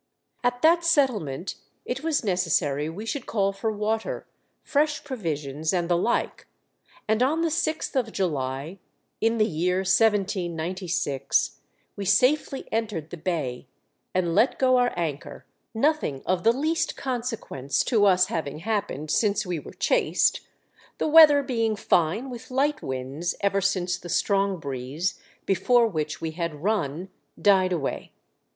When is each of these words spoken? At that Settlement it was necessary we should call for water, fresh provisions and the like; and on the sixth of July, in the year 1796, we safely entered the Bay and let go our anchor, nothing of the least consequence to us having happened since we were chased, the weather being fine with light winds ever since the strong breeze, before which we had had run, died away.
At 0.43 0.63
that 0.63 0.83
Settlement 0.83 1.53
it 1.85 2.01
was 2.03 2.23
necessary 2.23 2.89
we 2.89 3.05
should 3.05 3.27
call 3.27 3.53
for 3.53 3.71
water, 3.71 4.25
fresh 4.63 5.03
provisions 5.03 5.71
and 5.73 5.89
the 5.89 5.95
like; 5.95 6.47
and 7.07 7.21
on 7.21 7.41
the 7.41 7.51
sixth 7.51 7.95
of 7.95 8.11
July, 8.11 8.79
in 9.21 9.37
the 9.37 9.45
year 9.45 9.81
1796, 9.81 11.59
we 11.95 12.03
safely 12.03 12.67
entered 12.71 13.11
the 13.11 13.15
Bay 13.17 13.67
and 14.11 14.33
let 14.33 14.57
go 14.57 14.77
our 14.77 14.91
anchor, 14.97 15.45
nothing 15.71 16.23
of 16.25 16.43
the 16.43 16.51
least 16.51 16.97
consequence 16.97 17.83
to 17.83 18.07
us 18.07 18.25
having 18.25 18.57
happened 18.57 19.11
since 19.11 19.45
we 19.45 19.59
were 19.59 19.71
chased, 19.73 20.41
the 20.97 21.07
weather 21.07 21.43
being 21.43 21.75
fine 21.75 22.31
with 22.31 22.49
light 22.49 22.81
winds 22.81 23.35
ever 23.41 23.61
since 23.61 23.99
the 23.99 24.09
strong 24.09 24.57
breeze, 24.59 25.19
before 25.45 25.85
which 25.87 26.19
we 26.19 26.31
had 26.31 26.53
had 26.53 26.63
run, 26.63 27.09
died 27.39 27.71
away. 27.71 28.11